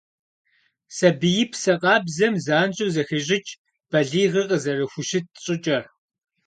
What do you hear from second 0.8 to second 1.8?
Сабиипсэ